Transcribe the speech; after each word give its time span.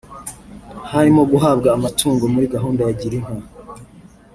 harimo 0.91 1.21
guhabwa 1.31 1.67
amatungo 1.77 2.23
muri 2.33 2.45
gahunda 2.53 2.81
ya 2.87 2.95
Girinka 2.99 3.33